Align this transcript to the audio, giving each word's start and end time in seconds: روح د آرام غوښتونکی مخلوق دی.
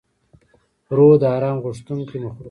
روح 0.95 1.13
د 1.21 1.23
آرام 1.35 1.57
غوښتونکی 1.63 2.17
مخلوق 2.19 2.33
دی. 2.35 2.39